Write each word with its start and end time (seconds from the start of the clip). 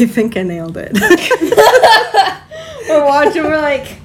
I 0.00 0.06
think 0.06 0.34
I 0.38 0.42
nailed 0.44 0.78
it. 0.78 0.94
We're 2.88 3.04
watching. 3.04 3.42
We're 3.42 3.60
like, 3.60 3.98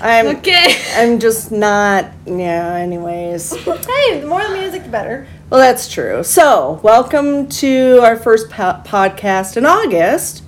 I'm 0.00 0.38
okay. 0.38 0.74
I'm 0.96 1.20
just 1.20 1.52
not. 1.52 2.06
Yeah. 2.26 2.74
Anyways. 2.74 3.54
hey, 3.54 4.20
the 4.20 4.26
more 4.26 4.42
the 4.42 4.52
music, 4.52 4.82
the 4.82 4.88
better. 4.88 5.28
Well, 5.48 5.60
that's 5.60 5.88
true. 5.88 6.24
So, 6.24 6.80
welcome 6.82 7.48
to 7.50 8.00
our 8.02 8.16
first 8.16 8.50
po- 8.50 8.82
podcast 8.84 9.56
in 9.56 9.64
August. 9.64 10.42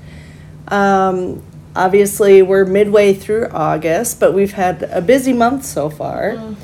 Um, 0.66 1.40
obviously, 1.76 2.42
we're 2.42 2.64
midway 2.64 3.14
through 3.14 3.46
August, 3.50 4.18
but 4.18 4.34
we've 4.34 4.54
had 4.54 4.82
a 4.90 5.00
busy 5.00 5.32
month 5.32 5.64
so 5.64 5.88
far, 5.88 6.56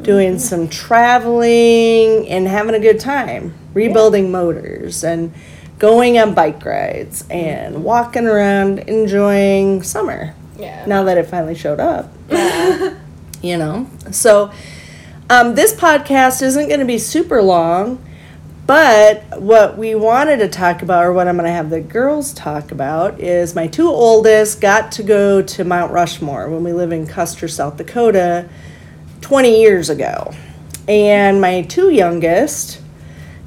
doing 0.00 0.38
some 0.38 0.68
traveling 0.68 2.26
and 2.28 2.48
having 2.48 2.74
a 2.74 2.80
good 2.80 2.98
time, 2.98 3.52
rebuilding 3.74 4.30
motors 4.30 5.04
and 5.04 5.34
going 5.78 6.18
on 6.18 6.34
bike 6.34 6.64
rides 6.64 7.24
and 7.28 7.84
walking 7.84 8.26
around 8.26 8.78
enjoying 8.80 9.82
summer. 9.82 10.34
Yeah. 10.58 10.86
Now 10.86 11.04
that 11.04 11.18
it 11.18 11.26
finally 11.26 11.54
showed 11.54 11.80
up, 11.80 12.10
you 13.42 13.56
know. 13.58 13.88
So, 14.10 14.50
um, 15.28 15.54
this 15.54 15.74
podcast 15.74 16.40
isn't 16.42 16.68
going 16.68 16.80
to 16.80 16.86
be 16.86 16.98
super 16.98 17.42
long, 17.42 18.02
but 18.66 19.40
what 19.40 19.76
we 19.76 19.94
wanted 19.94 20.38
to 20.38 20.48
talk 20.48 20.82
about, 20.82 21.04
or 21.04 21.12
what 21.12 21.28
I'm 21.28 21.36
going 21.36 21.46
to 21.46 21.52
have 21.52 21.68
the 21.68 21.80
girls 21.80 22.32
talk 22.32 22.72
about, 22.72 23.20
is 23.20 23.54
my 23.54 23.66
two 23.66 23.88
oldest 23.88 24.60
got 24.60 24.92
to 24.92 25.02
go 25.02 25.42
to 25.42 25.64
Mount 25.64 25.92
Rushmore 25.92 26.48
when 26.48 26.64
we 26.64 26.72
live 26.72 26.90
in 26.90 27.06
Custer, 27.06 27.48
South 27.48 27.76
Dakota, 27.76 28.48
20 29.20 29.60
years 29.60 29.90
ago. 29.90 30.34
And 30.88 31.40
my 31.40 31.62
two 31.62 31.90
youngest 31.90 32.80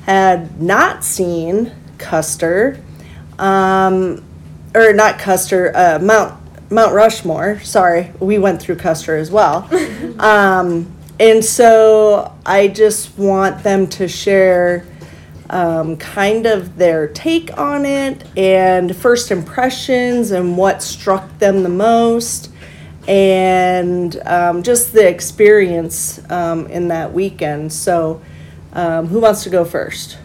had 0.06 0.62
not 0.62 1.04
seen 1.04 1.72
Custer, 2.00 2.82
um, 3.38 4.24
or 4.74 4.94
not 4.94 5.20
Custer, 5.20 5.72
uh, 5.76 6.00
Mount 6.02 6.38
Mount 6.72 6.94
Rushmore. 6.94 7.60
Sorry, 7.62 8.12
we 8.20 8.38
went 8.38 8.62
through 8.62 8.76
Custer 8.76 9.18
as 9.18 9.32
well. 9.32 9.68
um, 10.20 10.92
and 11.20 11.44
so 11.44 12.34
I 12.46 12.68
just 12.68 13.18
want 13.18 13.64
them 13.64 13.88
to 13.88 14.08
share 14.08 14.86
um, 15.50 15.98
kind 15.98 16.46
of 16.46 16.78
their 16.78 17.08
take 17.08 17.58
on 17.58 17.86
it 17.86 18.24
and 18.38 18.96
first 18.96 19.32
impressions 19.32 20.32
and 20.32 20.58
what 20.58 20.84
struck 20.84 21.40
them 21.40 21.64
the 21.64 21.70
most 21.70 22.52
and 23.08 24.16
um, 24.28 24.62
just 24.62 24.94
the 24.94 25.08
experience 25.08 26.22
um, 26.32 26.68
in 26.68 26.90
that 26.90 27.12
weekend. 27.12 27.74
So, 27.74 28.22
um, 28.74 29.08
who 29.08 29.20
wants 29.20 29.44
to 29.44 29.50
go 29.50 29.66
first? 29.66 30.20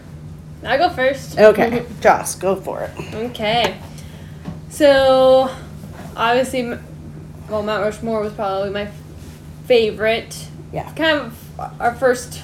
I 0.65 0.77
go 0.77 0.89
first. 0.89 1.37
Okay, 1.37 1.85
Joss, 2.01 2.35
go 2.35 2.55
for 2.55 2.83
it. 2.83 3.13
Okay. 3.13 3.77
So, 4.69 5.49
obviously, 6.17 6.77
well, 7.49 7.63
Mount 7.63 7.83
Rushmore 7.83 8.21
was 8.21 8.33
probably 8.33 8.71
my 8.71 8.89
favorite. 9.65 10.47
Yeah. 10.73 10.91
Kind 10.93 11.19
of 11.19 11.59
our 11.79 11.95
first 11.95 12.41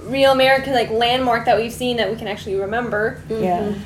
real 0.00 0.32
American 0.32 0.74
like 0.74 0.90
landmark 0.90 1.46
that 1.46 1.56
we've 1.56 1.72
seen 1.72 1.96
that 1.96 2.10
we 2.10 2.16
can 2.16 2.28
actually 2.28 2.56
remember. 2.56 3.22
Yeah. 3.28 3.60
Mm-hmm. 3.60 3.80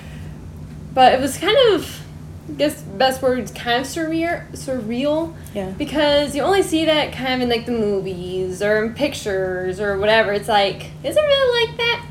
But 0.94 1.12
it 1.12 1.20
was 1.20 1.36
kind 1.38 1.56
of, 1.72 2.02
I 2.48 2.52
guess, 2.54 2.82
best 2.82 3.22
word, 3.22 3.54
kind 3.54 3.82
of 3.82 3.86
surreal. 3.86 4.50
Surreal. 4.52 5.34
Yeah. 5.54 5.70
Because 5.70 6.34
you 6.34 6.42
only 6.42 6.62
see 6.62 6.86
that 6.86 7.12
kind 7.12 7.34
of 7.34 7.40
in 7.42 7.48
like 7.48 7.66
the 7.66 7.72
movies 7.72 8.62
or 8.62 8.84
in 8.84 8.94
pictures 8.94 9.78
or 9.78 9.98
whatever. 9.98 10.32
It's 10.32 10.48
like, 10.48 10.90
is 11.04 11.16
it 11.16 11.20
really 11.20 11.66
like 11.66 11.76
that? 11.76 12.06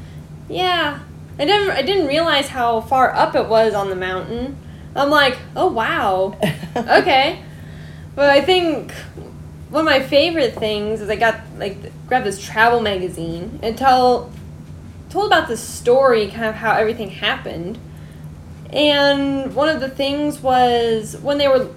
I 1.40 1.46
never 1.46 1.72
I 1.72 1.82
didn't 1.82 2.08
realize 2.08 2.50
how 2.50 2.82
far 2.82 3.14
up 3.14 3.36
it 3.36 3.48
was 3.48 3.74
on 3.74 3.90
the 3.90 3.96
mountain. 3.96 4.58
I'm 4.96 5.10
like, 5.10 5.38
oh 5.56 5.68
wow. 5.68 6.38
okay. 6.76 7.44
But 8.16 8.30
I 8.32 8.42
think 8.42 8.92
one 9.70 9.82
of 9.82 9.86
my 9.86 10.02
favorite 10.02 10.56
things 10.56 11.02
is 11.02 11.10
I 11.10 11.16
got 11.16 11.40
like 11.58 11.78
grabbed 12.08 12.26
this 12.26 12.44
travel 12.44 12.82
magazine 12.82 13.60
and 13.62 13.78
tell 13.78 14.32
told 15.10 15.28
about 15.28 15.48
the 15.48 15.58
story, 15.58 16.28
kind 16.28 16.46
of 16.46 16.56
how 16.56 16.74
everything 16.74 17.10
happened. 17.10 17.78
And 18.72 19.56
one 19.56 19.70
of 19.70 19.80
the 19.80 19.90
things 19.90 20.42
was 20.42 21.18
when 21.22 21.38
they 21.38 21.48
were 21.48 21.70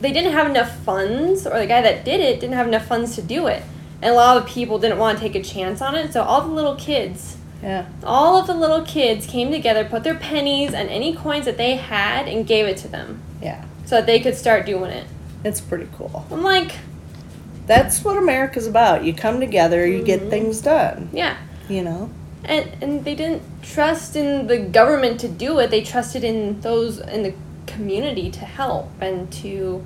they 0.00 0.12
didn't 0.12 0.32
have 0.32 0.48
enough 0.48 0.76
funds, 0.80 1.46
or 1.46 1.58
the 1.58 1.66
guy 1.66 1.80
that 1.80 2.04
did 2.04 2.20
it 2.20 2.40
didn't 2.40 2.54
have 2.54 2.68
enough 2.68 2.86
funds 2.86 3.14
to 3.14 3.22
do 3.22 3.46
it. 3.46 3.62
And 4.02 4.12
a 4.12 4.14
lot 4.14 4.36
of 4.36 4.46
people 4.46 4.78
didn't 4.78 4.98
want 4.98 5.18
to 5.18 5.24
take 5.24 5.34
a 5.34 5.42
chance 5.42 5.80
on 5.80 5.94
it, 5.94 6.12
so 6.12 6.22
all 6.22 6.42
the 6.42 6.52
little 6.52 6.74
kids, 6.76 7.38
Yeah. 7.62 7.86
all 8.04 8.38
of 8.38 8.46
the 8.46 8.54
little 8.54 8.82
kids 8.82 9.26
came 9.26 9.50
together, 9.50 9.84
put 9.84 10.04
their 10.04 10.14
pennies 10.14 10.74
and 10.74 10.88
any 10.88 11.14
coins 11.16 11.46
that 11.46 11.56
they 11.56 11.76
had, 11.76 12.28
and 12.28 12.46
gave 12.46 12.66
it 12.66 12.76
to 12.78 12.88
them 12.88 13.22
Yeah. 13.42 13.64
so 13.84 13.96
that 13.96 14.06
they 14.06 14.20
could 14.20 14.36
start 14.36 14.66
doing 14.66 14.90
it. 14.90 15.06
It's 15.44 15.60
pretty 15.60 15.88
cool. 15.96 16.26
I'm 16.30 16.42
like, 16.42 16.76
That's 17.66 18.04
what 18.04 18.16
America's 18.16 18.66
about. 18.66 19.04
You 19.04 19.12
come 19.14 19.40
together, 19.40 19.86
you 19.86 20.02
get 20.02 20.20
mm-hmm. 20.20 20.30
things 20.30 20.60
done, 20.60 21.08
yeah. 21.12 21.36
you 21.68 21.82
know? 21.82 22.10
And, 22.44 22.70
and 22.80 23.04
they 23.04 23.16
didn't 23.16 23.42
trust 23.62 24.14
in 24.14 24.46
the 24.46 24.58
government 24.58 25.18
to 25.20 25.28
do 25.28 25.58
it. 25.58 25.70
They 25.70 25.82
trusted 25.82 26.22
in 26.22 26.60
those 26.60 27.00
in 27.00 27.24
the 27.24 27.34
community 27.66 28.30
to 28.30 28.40
help 28.44 28.90
and 29.00 29.32
to 29.32 29.84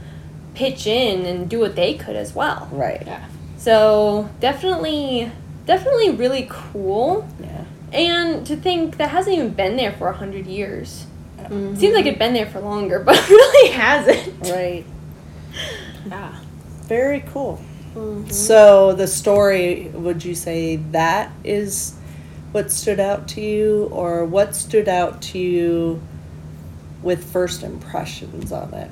pitch 0.55 0.87
in 0.87 1.25
and 1.25 1.49
do 1.49 1.59
what 1.59 1.75
they 1.77 1.95
could 1.95 2.17
as 2.17 2.35
well. 2.35 2.69
Right. 2.71 3.03
Yeah. 3.07 3.27
So 3.57 4.29
definitely, 4.41 5.33
definitely 5.65 6.11
really 6.11 6.47
cool. 6.51 7.27
Yeah. 7.41 7.59
And 7.93 8.47
to 8.47 8.56
think 8.56 8.97
that 8.99 9.11
hasn't 9.11 9.37
even 9.37 9.51
been 9.51 9.77
there 9.77 9.93
for 9.93 10.09
a 10.09 10.17
hundred 10.17 10.47
years. 10.47 11.06
Mm-hmm. 11.39 11.75
Seems 11.77 11.95
like 11.95 12.06
it'd 12.06 12.19
been 12.19 12.34
there 12.34 12.47
for 12.47 12.61
longer, 12.61 13.01
but 13.05 13.17
it 13.17 13.28
really 13.28 13.71
hasn't. 13.73 14.49
Right. 14.49 14.84
Yeah. 16.06 16.39
Very 16.84 17.21
cool. 17.21 17.61
So 18.28 18.93
the 18.93 19.09
story, 19.09 19.91
would 19.93 20.25
you 20.25 20.34
say 20.37 20.77
that 20.77 21.33
is 21.43 21.97
what 22.53 22.71
stood 22.71 23.01
out 23.01 23.27
to 23.28 23.41
you, 23.41 23.89
or 23.91 24.25
what 24.25 24.55
stood 24.55 24.89
out 24.89 25.21
to 25.22 25.39
you 25.39 26.01
with 27.03 27.33
first 27.33 27.65
impressions 27.65 28.53
on 28.53 28.72
it? 28.75 28.91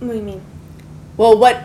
What 0.00 0.10
do 0.10 0.16
you 0.16 0.22
mean? 0.22 0.42
Well, 1.16 1.38
what 1.38 1.64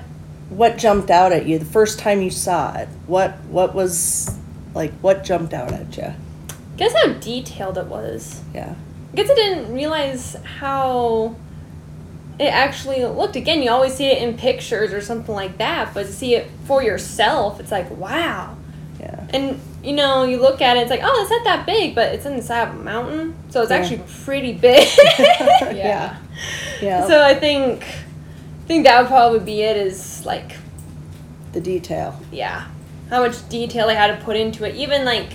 what 0.50 0.78
jumped 0.78 1.10
out 1.10 1.32
at 1.32 1.46
you 1.46 1.60
the 1.60 1.66
first 1.66 2.00
time 2.00 2.22
you 2.22 2.30
saw 2.32 2.76
it? 2.78 2.88
What 3.08 3.38
what 3.50 3.76
was 3.76 4.38
like 4.74 4.92
what 5.02 5.24
jumped 5.24 5.54
out 5.54 5.72
at 5.72 5.96
you? 5.98 6.14
Guess 6.78 6.94
how 6.94 7.14
detailed 7.14 7.78
it 7.78 7.88
was. 7.88 8.42
Yeah. 8.54 8.76
I 9.14 9.16
guess 9.16 9.30
I 9.30 9.36
didn't 9.36 9.74
realize 9.74 10.36
how 10.60 11.36
it 12.40 12.46
actually 12.54 13.04
looked. 13.04 13.36
Again, 13.36 13.64
you 13.64 13.72
always 13.72 13.96
see 13.96 14.06
it 14.06 14.22
in 14.22 14.38
pictures 14.38 14.94
or 14.94 15.02
something 15.02 15.34
like 15.34 15.58
that, 15.58 15.94
but 15.94 16.06
to 16.06 16.14
see 16.14 16.36
it 16.36 16.48
for 16.66 16.84
yourself, 16.84 17.60
it's 17.60 17.72
like, 17.72 17.90
wow. 17.98 18.56
Yeah. 19.00 19.28
And 19.34 19.60
you 19.84 19.94
know, 19.94 20.24
you 20.26 20.40
look 20.42 20.62
at 20.62 20.76
it, 20.78 20.82
it's 20.82 20.90
like, 20.92 21.00
oh, 21.04 21.22
it's 21.22 21.32
not 21.32 21.44
that 21.46 21.66
big, 21.66 21.96
but 21.96 22.14
it's 22.14 22.26
in 22.26 22.36
the 22.36 22.44
side 22.44 22.68
of 22.68 22.76
a 22.76 22.78
mountain, 22.84 23.36
so 23.50 23.62
it's 23.62 23.72
Yeah. 23.72 23.78
actually 23.78 24.04
pretty 24.24 24.54
big. 24.54 24.88
Yeah. 25.76 26.16
Yeah. 26.82 27.08
So 27.08 27.24
I 27.24 27.34
think, 27.34 27.82
I 27.84 28.68
think 28.68 28.86
that 28.86 29.00
would 29.02 29.08
probably 29.08 29.40
be 29.40 29.62
it. 29.62 29.78
Is 29.78 30.17
like, 30.28 30.52
the 31.54 31.60
detail. 31.62 32.20
yeah, 32.32 32.68
how 33.10 33.22
much 33.26 33.48
detail 33.50 33.88
they 33.88 33.96
had 33.96 34.16
to 34.20 34.24
put 34.24 34.36
into 34.36 34.64
it. 34.66 34.76
Even 34.76 35.04
like, 35.06 35.30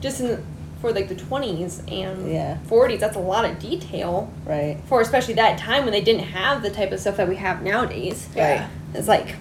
just 0.00 0.20
in 0.20 0.44
for 0.82 0.92
like 0.92 1.08
the 1.08 1.14
twenties 1.16 1.82
and 1.88 2.30
Yeah. 2.30 2.58
forties, 2.66 3.00
that's 3.00 3.16
a 3.16 3.20
lot 3.20 3.44
of 3.44 3.58
detail 3.58 4.30
Right. 4.44 4.76
for 4.86 5.00
especially 5.00 5.34
that 5.34 5.58
time 5.58 5.82
when 5.84 5.92
they 5.92 6.00
didn't 6.02 6.22
have 6.26 6.62
the 6.62 6.70
type 6.70 6.92
of 6.92 7.00
stuff 7.00 7.16
that 7.16 7.28
we 7.28 7.34
have 7.36 7.62
nowadays. 7.62 8.28
Right. 8.36 8.64
It's 8.94 9.08
like 9.08 9.34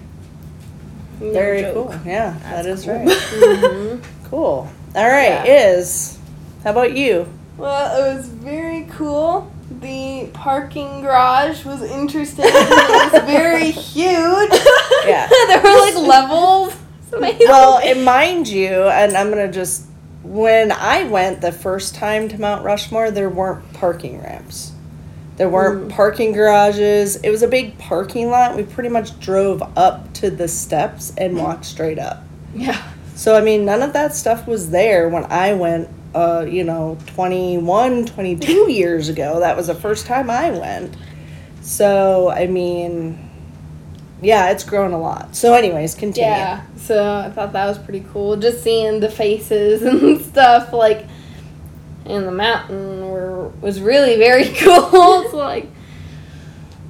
Very 1.20 1.62
no 1.64 1.74
cool. 1.74 1.96
Yeah, 2.06 2.36
That's 2.44 2.66
that 2.66 2.66
is 2.66 2.84
cool. 2.86 2.94
right. 2.94 3.08
Mhm. 3.08 4.04
Cool. 4.30 4.68
All 4.96 5.08
right, 5.08 5.46
Yeah. 5.46 5.70
is 5.76 6.18
how 6.64 6.72
about 6.72 6.94
you? 6.98 7.28
Well, 7.58 7.98
it 8.12 8.16
was 8.16 8.28
very 8.28 8.88
cool. 8.92 9.52
The 9.88 10.28
parking 10.34 11.00
garage 11.00 11.64
was 11.64 11.82
interesting. 11.82 12.44
it 12.46 13.14
was 13.14 13.22
very 13.26 13.72
huge. 13.72 14.52
Yeah. 15.06 15.30
there 15.48 15.62
were 15.64 15.80
like 15.80 15.96
levels. 15.96 16.76
Well, 17.14 17.78
and 17.84 18.04
mind 18.04 18.50
you, 18.50 18.68
and 18.68 19.16
I'm 19.16 19.30
gonna 19.30 19.50
just 19.50 19.86
when 20.24 20.74
I 20.74 21.06
went 21.06 21.40
the 21.40 21.54
first 21.54 21.96
time 21.96 22.28
to 22.28 22.38
Mount 22.38 22.66
Rushmore, 22.66 23.12
there 23.12 23.30
weren't 23.30 23.72
parking 23.72 24.22
ramps. 24.22 24.74
There 25.38 25.48
weren't 25.48 25.88
mm. 25.88 25.96
parking 25.96 26.34
garages. 26.34 27.16
It 27.24 27.30
was 27.30 27.42
a 27.42 27.48
big 27.48 27.78
parking 27.78 28.30
lot. 28.30 28.58
We 28.58 28.64
pretty 28.64 28.90
much 28.90 29.18
drove 29.22 29.64
up 29.78 30.12
to 30.16 30.30
the 30.30 30.50
steps 30.50 31.14
and 31.18 31.38
walked 31.38 31.64
straight 31.64 31.98
up. 31.98 32.24
yeah. 32.54 32.92
So 33.16 33.38
I 33.38 33.42
mean, 33.42 33.64
none 33.64 33.82
of 33.82 33.94
that 33.94 34.14
stuff 34.14 34.48
was 34.48 34.70
there 34.70 35.08
when 35.08 35.24
I 35.32 35.54
went. 35.54 35.88
Uh, 36.18 36.42
you 36.46 36.64
know, 36.64 36.98
21, 37.08 38.06
22 38.08 38.72
years 38.72 39.08
ago. 39.10 39.40
That 39.40 39.56
was 39.56 39.68
the 39.68 39.76
first 39.76 40.08
time 40.08 40.30
I 40.32 40.50
went. 40.50 40.98
So 41.62 42.32
I 42.32 42.48
mean, 42.48 43.30
yeah, 44.22 44.50
it's 44.50 44.64
grown 44.64 44.94
a 44.94 45.00
lot. 45.00 45.36
So, 45.36 45.54
anyways, 45.54 45.94
continue. 45.94 46.30
Yeah, 46.30 46.64
so 46.78 47.14
I 47.14 47.30
thought 47.30 47.54
that 47.54 47.68
was 47.68 47.78
pretty 47.78 48.04
cool. 48.12 48.36
Just 48.38 48.64
seeing 48.64 49.00
the 49.00 49.10
faces 49.12 49.82
and 49.90 50.20
stuff, 50.22 50.74
like, 50.74 51.06
in 52.06 52.26
the 52.26 52.32
mountain 52.32 53.08
were 53.12 53.50
was 53.62 53.80
really 53.80 54.16
very 54.18 54.46
cool. 54.64 55.22
it's 55.22 55.34
like, 55.34 55.68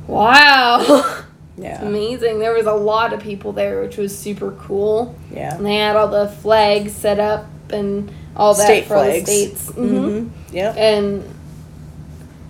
wow, 0.07 1.23
Yeah. 1.57 1.81
amazing. 1.83 2.39
There 2.39 2.53
was 2.53 2.65
a 2.65 2.73
lot 2.73 3.13
of 3.13 3.19
people 3.19 3.51
there, 3.51 3.81
which 3.81 3.97
was 3.97 4.17
super 4.17 4.51
cool. 4.51 5.15
Yeah. 5.33 5.55
And 5.55 5.65
they 5.65 5.75
had 5.75 5.95
all 5.95 6.07
the 6.07 6.29
flags 6.29 6.93
set 6.93 7.19
up 7.19 7.47
and 7.71 8.11
all 8.37 8.53
that 8.53 8.65
State 8.65 8.85
for 8.85 8.95
all 8.95 9.03
the 9.03 9.09
flags. 9.11 9.25
states. 9.29 9.69
hmm 9.71 9.81
Mm-hmm. 9.81 10.55
Yep. 10.55 10.77
and 10.77 11.33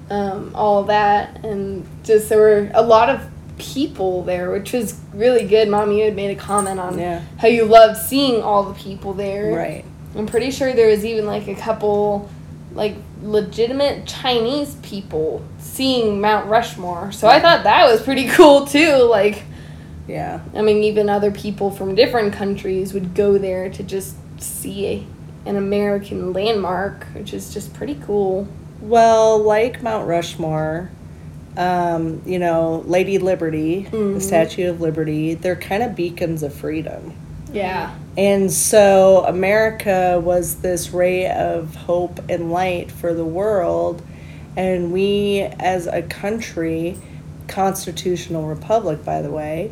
um, 0.10 0.52
all 0.56 0.84
that, 0.84 1.44
and 1.44 1.86
just 2.04 2.30
there 2.30 2.40
were 2.40 2.72
a 2.74 2.82
lot 2.82 3.10
of 3.10 3.22
people 3.58 4.24
there, 4.24 4.52
which 4.52 4.72
was 4.72 5.00
really 5.14 5.46
good. 5.46 5.68
Mom, 5.68 5.92
you 5.92 6.06
had 6.06 6.16
made 6.16 6.30
a 6.32 6.40
comment 6.40 6.80
on 6.80 6.98
Yeah. 6.98 7.22
how 7.40 7.48
you 7.48 7.66
loved 7.66 7.98
seeing 7.98 8.42
all 8.42 8.64
the 8.64 8.74
people 8.76 9.14
there. 9.14 9.54
Right. 9.56 9.84
I'm 10.16 10.26
pretty 10.28 10.52
sure 10.52 10.74
there 10.74 10.90
was 10.90 11.04
even 11.04 11.26
like 11.26 11.48
a 11.48 11.56
couple, 11.56 12.30
like 12.74 12.96
legitimate 13.22 14.06
Chinese 14.06 14.76
people 14.84 15.44
seeing 15.58 16.22
Mount 16.22 16.48
Rushmore. 16.48 17.12
So 17.12 17.28
I 17.28 17.40
thought 17.42 17.64
that 17.64 17.92
was 17.92 18.02
pretty 18.02 18.28
cool 18.30 18.66
too. 18.66 18.96
Like, 19.04 19.44
Yeah. 20.08 20.40
I 20.56 20.62
mean, 20.62 20.84
even 20.84 21.10
other 21.10 21.32
people 21.32 21.70
from 21.72 21.96
different 21.96 22.34
countries 22.34 22.94
would 22.94 23.14
go 23.14 23.38
there 23.38 23.70
to 23.70 23.84
just 23.84 24.16
see 24.40 24.86
a, 24.86 25.04
an 25.48 25.56
American 25.56 26.34
landmark, 26.34 27.06
which 27.14 27.34
is 27.34 27.54
just 27.54 27.74
pretty 27.74 27.96
cool. 28.06 28.48
Well, 28.82 29.40
like 29.40 29.82
Mount 29.82 30.08
Rushmore, 30.08 30.90
um, 31.58 32.22
you 32.26 32.38
know, 32.38 32.84
Lady 32.86 33.18
Liberty, 33.18 33.88
the 33.90 33.98
Mhm. 33.98 34.22
Statue 34.22 34.70
of 34.70 34.82
Liberty, 34.82 35.34
they're 35.34 35.56
kind 35.56 35.82
of 35.82 35.96
beacons 35.96 36.44
of 36.44 36.54
freedom. 36.54 37.14
Yeah. 37.52 37.92
And 38.18 38.52
so 38.52 39.24
America 39.28 40.22
was 40.24 40.56
this 40.56 40.94
ray 40.94 41.28
of 41.30 41.76
hope 41.76 42.20
and 42.30 42.52
light 42.52 42.92
for 42.92 43.14
the 43.14 43.26
world. 43.26 44.02
And 44.56 44.92
we, 44.92 45.48
as 45.60 45.88
a 45.88 46.02
country, 46.02 46.98
constitutional 47.48 48.44
republic, 48.48 49.04
by 49.06 49.22
the 49.22 49.32
way, 49.32 49.72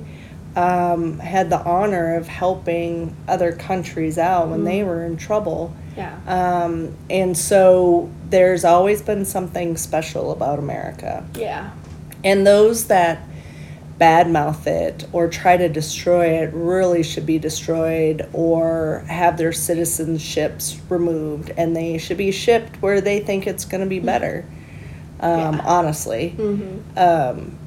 um, 0.55 1.19
had 1.19 1.49
the 1.49 1.59
honor 1.61 2.15
of 2.15 2.27
helping 2.27 3.15
other 3.27 3.51
countries 3.51 4.17
out 4.17 4.47
when 4.49 4.63
they 4.63 4.83
were 4.83 5.03
in 5.05 5.17
trouble. 5.17 5.73
Yeah. 5.97 6.17
Um, 6.27 6.95
and 7.09 7.37
so 7.37 8.09
there's 8.29 8.63
always 8.65 9.01
been 9.01 9.25
something 9.25 9.77
special 9.77 10.31
about 10.31 10.59
America. 10.59 11.25
Yeah. 11.35 11.71
And 12.23 12.45
those 12.47 12.87
that 12.87 13.19
badmouth 13.99 14.67
it 14.67 15.07
or 15.13 15.29
try 15.29 15.55
to 15.55 15.69
destroy 15.69 16.25
it 16.43 16.51
really 16.53 17.01
should 17.01 17.25
be 17.25 17.39
destroyed 17.39 18.27
or 18.33 19.05
have 19.07 19.37
their 19.37 19.51
citizenships 19.51 20.77
removed 20.89 21.49
and 21.55 21.73
they 21.75 21.97
should 21.97 22.17
be 22.17 22.31
shipped 22.31 22.81
where 22.81 22.99
they 22.99 23.19
think 23.21 23.47
it's 23.47 23.63
going 23.63 23.81
to 23.81 23.87
be 23.89 23.99
better. 23.99 24.45
Um, 25.21 25.55
Yeah. 25.55 25.61
Honestly 25.65 26.35
Mm-hmm. 26.37 26.97
um, 26.99 27.57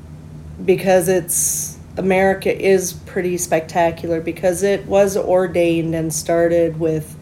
because 0.64 1.08
it's 1.08 1.77
America 1.98 2.56
is 2.56 2.92
pretty 2.92 3.36
spectacular 3.36 4.20
because 4.20 4.62
it 4.62 4.86
was 4.86 5.16
ordained 5.16 5.94
and 5.94 6.12
started 6.12 6.78
with 6.78 7.16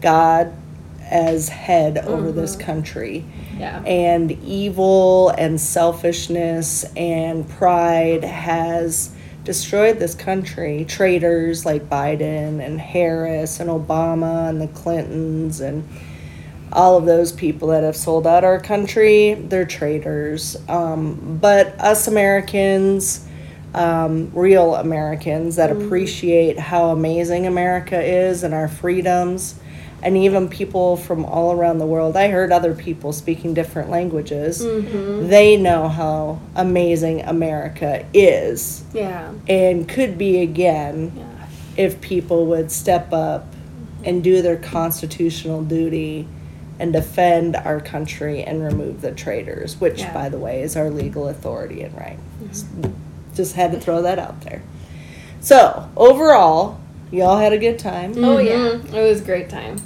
God 0.00 0.52
as 1.02 1.48
head 1.48 1.98
over 1.98 2.32
this 2.32 2.56
country. 2.56 3.24
Yeah. 3.58 3.82
And 3.84 4.32
evil 4.42 5.30
and 5.30 5.60
selfishness 5.60 6.84
and 6.96 7.48
pride 7.48 8.24
has 8.24 9.14
destroyed 9.44 9.98
this 9.98 10.14
country. 10.14 10.84
Traitors 10.86 11.64
like 11.64 11.88
Biden 11.88 12.64
and 12.64 12.80
Harris 12.80 13.60
and 13.60 13.70
Obama 13.70 14.48
and 14.48 14.60
the 14.60 14.68
Clintons 14.68 15.60
and 15.60 15.88
all 16.72 16.96
of 16.96 17.06
those 17.06 17.32
people 17.32 17.68
that 17.68 17.84
have 17.84 17.96
sold 17.96 18.26
out 18.26 18.44
our 18.44 18.60
country, 18.60 19.34
they're 19.34 19.64
traitors. 19.64 20.56
Um, 20.68 21.38
but 21.40 21.68
us 21.80 22.08
Americans, 22.08 23.25
um, 23.76 24.30
real 24.34 24.74
Americans 24.74 25.56
that 25.56 25.70
appreciate 25.70 26.58
how 26.58 26.90
amazing 26.90 27.46
America 27.46 28.02
is 28.02 28.42
and 28.42 28.54
our 28.54 28.68
freedoms, 28.68 29.54
and 30.02 30.16
even 30.16 30.48
people 30.48 30.96
from 30.96 31.24
all 31.24 31.52
around 31.52 31.78
the 31.78 31.86
world. 31.86 32.16
I 32.16 32.28
heard 32.28 32.52
other 32.52 32.74
people 32.74 33.12
speaking 33.12 33.54
different 33.54 33.90
languages. 33.90 34.64
Mm-hmm. 34.64 35.28
They 35.28 35.56
know 35.56 35.88
how 35.88 36.40
amazing 36.54 37.22
America 37.22 38.04
is 38.14 38.84
Yeah. 38.94 39.32
and 39.48 39.86
could 39.88 40.16
be 40.16 40.40
again 40.40 41.12
Yeah. 41.16 41.24
if 41.76 42.00
people 42.00 42.46
would 42.46 42.70
step 42.70 43.12
up 43.12 43.46
and 44.04 44.22
do 44.22 44.40
their 44.42 44.56
constitutional 44.56 45.62
duty 45.62 46.28
and 46.78 46.92
defend 46.92 47.56
our 47.56 47.80
country 47.80 48.42
and 48.42 48.62
remove 48.62 49.00
the 49.00 49.10
traitors, 49.10 49.80
which, 49.80 50.00
Yeah. 50.00 50.12
by 50.14 50.28
the 50.28 50.38
way, 50.38 50.62
is 50.62 50.76
our 50.76 50.90
legal 50.90 51.28
authority 51.28 51.82
and 51.82 51.94
right. 51.96 52.18
Just 53.36 53.54
had 53.54 53.70
to 53.72 53.78
throw 53.80 54.02
that 54.02 54.18
out 54.18 54.40
there. 54.40 54.62
So, 55.40 55.88
overall, 55.96 56.80
y'all 57.12 57.36
had 57.38 57.52
a 57.52 57.58
good 57.58 57.78
time. 57.78 58.12
Oh 58.16 58.38
yeah. 58.38 58.78
It 58.82 59.08
was 59.10 59.20
a 59.20 59.24
great 59.24 59.48
time. 59.48 59.76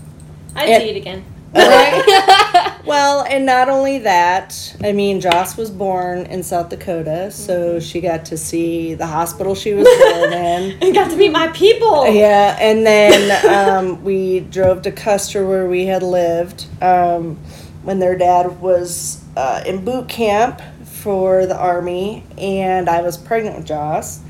I'd 0.55 0.69
And- 0.69 0.82
see 0.82 0.91
it 0.91 0.97
again. 0.97 1.25
Well, 2.87 3.25
and 3.29 3.44
not 3.47 3.69
only 3.69 3.99
that, 3.99 4.75
I 4.82 4.93
mean, 4.93 5.20
Joss 5.20 5.56
was 5.56 5.70
born 5.70 6.20
in 6.26 6.43
South 6.43 6.70
Dakota, 6.70 7.31
so 7.31 7.79
she 7.79 8.00
got 8.00 8.25
to 8.26 8.38
see 8.38 8.94
the 8.94 9.06
hospital 9.06 9.55
she 9.55 9.75
was 9.75 9.87
born 9.87 10.32
in. 10.32 10.79
And 10.82 10.94
got 10.94 11.11
to 11.11 11.17
meet 11.17 11.31
my 11.31 11.49
people. 11.49 12.08
Yeah, 12.12 12.56
and 12.58 12.85
then 12.85 13.47
um, 13.47 14.02
we 14.02 14.41
drove 14.41 14.82
to 14.82 14.91
Custer 14.93 15.47
where 15.47 15.69
we 15.69 15.87
had 15.87 16.02
lived 16.02 16.67
um, 16.82 17.37
when 17.82 17.99
their 18.00 18.17
dad 18.17 18.61
was 18.61 19.23
uh, 19.37 19.62
in 19.67 19.85
boot 19.85 20.08
camp 20.08 20.61
for 21.00 21.47
the 21.47 21.56
Army, 21.56 22.23
and 22.38 22.88
I 22.88 23.02
was 23.02 23.17
pregnant 23.17 23.56
with 23.56 23.67
Joss. 23.67 24.20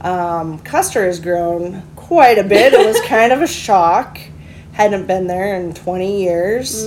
Um, 0.00 0.58
Custer 0.60 1.06
has 1.06 1.20
grown 1.20 1.82
quite 1.96 2.38
a 2.38 2.44
bit. 2.44 2.72
It 2.72 2.86
was 2.86 3.00
kind 3.06 3.32
of 3.32 3.42
a 3.42 3.46
shock. 3.46 4.18
Hadn't 4.72 5.06
been 5.06 5.26
there 5.26 5.56
in 5.56 5.74
20 5.74 6.22
years. 6.22 6.86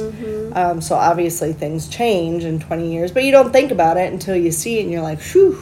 Um, 0.56 0.80
so 0.80 0.96
obviously 0.96 1.52
things 1.52 1.90
change 1.90 2.46
in 2.46 2.60
20 2.60 2.94
years, 2.94 3.12
but 3.12 3.24
you 3.24 3.32
don't 3.32 3.52
think 3.52 3.72
about 3.72 3.98
it 3.98 4.14
until 4.14 4.36
you 4.36 4.52
see 4.52 4.80
it 4.80 4.84
and 4.84 4.92
you're 4.92 5.02
like, 5.02 5.20
whew, 5.22 5.62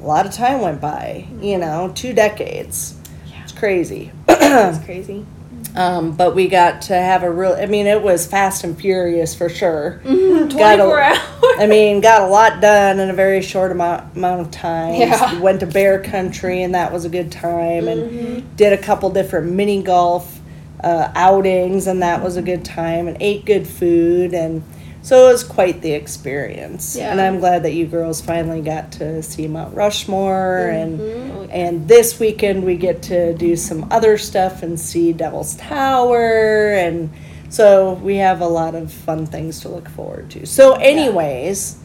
a 0.00 0.04
lot 0.04 0.24
of 0.24 0.32
time 0.32 0.60
went 0.60 0.80
by, 0.80 1.26
you 1.40 1.58
know, 1.58 1.90
two 1.96 2.12
decades. 2.12 2.96
Yeah. 3.26 3.42
It's 3.42 3.52
crazy. 3.52 4.12
It's 4.28 4.84
crazy. 4.84 5.26
Um, 5.74 6.12
but 6.12 6.34
we 6.34 6.48
got 6.48 6.82
to 6.82 6.94
have 6.94 7.22
a 7.22 7.30
real, 7.30 7.54
I 7.54 7.64
mean, 7.66 7.86
it 7.86 8.02
was 8.02 8.26
fast 8.26 8.62
and 8.62 8.78
furious 8.78 9.34
for 9.34 9.48
sure. 9.48 10.00
Mm-hmm. 10.04 10.56
Got 10.58 10.74
a- 10.74 10.82
24 10.82 11.00
hours. 11.00 11.18
I 11.58 11.66
mean, 11.66 12.00
got 12.00 12.22
a 12.22 12.26
lot 12.26 12.60
done 12.60 13.00
in 13.00 13.08
a 13.08 13.14
very 13.14 13.40
short 13.42 13.70
amount, 13.72 14.14
amount 14.16 14.42
of 14.42 14.50
time. 14.50 14.94
Yeah. 14.94 15.38
Went 15.40 15.60
to 15.60 15.66
bear 15.66 16.02
country, 16.02 16.62
and 16.62 16.74
that 16.74 16.92
was 16.92 17.04
a 17.04 17.08
good 17.08 17.32
time. 17.32 17.88
And 17.88 18.02
Mm-hmm. 18.10 18.56
did 18.56 18.72
a 18.72 18.78
couple 18.78 19.08
different 19.10 19.52
mini 19.52 19.82
golf 19.82 20.40
uh, 20.84 21.10
outings, 21.14 21.86
and 21.86 22.02
that 22.02 22.22
was 22.22 22.36
a 22.36 22.42
good 22.42 22.64
time. 22.64 23.08
And 23.08 23.16
ate 23.20 23.44
good 23.46 23.66
food, 23.66 24.34
and 24.34 24.62
so 25.02 25.28
it 25.28 25.32
was 25.32 25.44
quite 25.44 25.82
the 25.82 25.92
experience. 25.92 26.96
And 26.96 27.20
I'm 27.20 27.40
glad 27.40 27.64
that 27.64 27.74
you 27.74 27.86
girls 27.86 28.20
finally 28.20 28.60
got 28.60 28.92
to 28.92 29.22
see 29.22 29.46
Mount 29.48 29.74
Rushmore, 29.74 30.68
and 30.68 31.00
Mhm. 31.00 31.48
and 31.50 31.88
this 31.88 32.18
weekend 32.18 32.64
we 32.64 32.76
get 32.76 33.02
to 33.02 33.34
do 33.34 33.56
some 33.56 33.86
other 33.90 34.16
stuff 34.16 34.62
and 34.62 34.78
see 34.78 35.12
Devil's 35.12 35.54
Tower, 35.56 36.70
and 36.72 37.10
so 37.48 38.00
we 38.02 38.16
have 38.16 38.40
a 38.40 38.46
lot 38.48 38.74
of 38.74 38.90
fun 38.92 39.26
things 39.26 39.60
to 39.60 39.68
look 39.68 39.88
forward 39.88 40.30
to. 40.30 40.46
So, 40.46 40.74
anyways, 40.74 41.76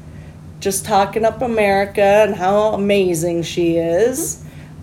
just 0.60 0.86
talking 0.86 1.26
up 1.26 1.42
America 1.42 2.02
and 2.02 2.36
how 2.36 2.74
amazing 2.74 3.44
she 3.44 3.76
is. 3.78 4.38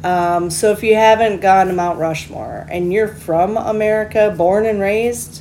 Um, 0.05 0.51
so, 0.51 0.71
if 0.73 0.83
you 0.83 0.95
haven't 0.97 1.41
gone 1.41 1.69
to 1.69 1.73
Mount 1.73 1.99
Rushmore 1.99 2.67
and 2.71 2.93
you're 2.93 3.09
from 3.09 3.57
America, 3.57 4.35
born 4.37 4.67
and 4.67 4.79
raised, 4.79 5.41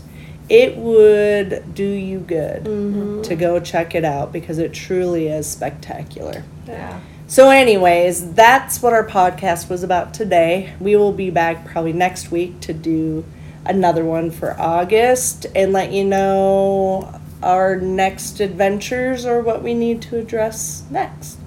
it 0.50 0.78
would 0.78 1.74
do 1.74 1.88
you 1.88 2.20
good 2.20 2.64
mm-hmm. 2.64 3.22
to 3.22 3.36
go 3.36 3.60
check 3.60 3.96
it 3.96 4.04
out 4.04 4.34
because 4.34 4.58
it 4.58 4.74
truly 4.74 5.28
is 5.28 5.50
spectacular. 5.50 6.44
Yeah. 6.68 7.00
So, 7.28 7.50
anyways, 7.50 8.34
that's 8.34 8.82
what 8.82 8.94
our 8.94 9.08
podcast 9.08 9.70
was 9.70 9.82
about 9.84 10.14
today. 10.14 10.74
We 10.80 10.96
will 10.96 11.14
be 11.14 11.30
back 11.30 11.66
probably 11.66 11.94
next 11.94 12.32
week 12.32 12.60
to 12.62 12.74
do 12.74 13.26
another 13.66 14.04
one 14.04 14.30
for 14.30 14.60
August 14.60 15.46
and 15.56 15.72
let 15.72 15.92
you 15.92 16.04
know 16.04 17.20
our 17.42 17.78
next 17.78 18.40
adventures 18.40 19.26
or 19.26 19.42
what 19.42 19.64
we 19.64 19.74
need 19.74 20.02
to 20.04 20.20
address 20.20 20.84
next. 20.92 21.40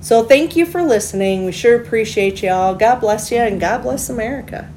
So, 0.00 0.24
thank 0.24 0.56
you 0.56 0.66
for 0.66 0.82
listening. 0.82 1.46
We 1.46 1.52
sure 1.52 1.80
appreciate 1.80 2.42
y'all. 2.42 2.74
God 2.74 3.00
bless 3.00 3.30
you 3.30 3.38
and 3.38 3.60
God 3.60 3.82
bless 3.82 4.10
America. 4.10 4.70